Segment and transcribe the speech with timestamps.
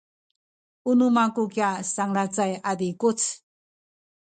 [0.89, 3.19] u nu maku kya sanglacay a zikuc.